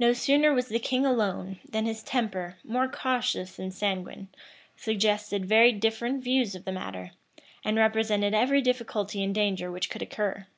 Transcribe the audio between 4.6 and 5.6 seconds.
suggested